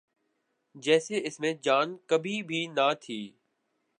[0.75, 3.21] جیسے اس میں جان کبھی بھی نہ تھی۔